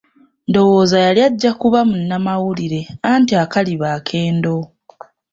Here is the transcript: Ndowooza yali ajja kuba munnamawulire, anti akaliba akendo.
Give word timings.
Ndowooza 0.49 0.97
yali 1.05 1.19
ajja 1.27 1.51
kuba 1.61 1.79
munnamawulire, 1.89 2.81
anti 3.11 3.33
akaliba 3.43 3.87
akendo. 3.97 4.55